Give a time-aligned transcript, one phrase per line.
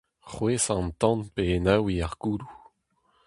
[0.31, 2.51] C'hwezhañ an tan pe enaouiñ ar gouloù.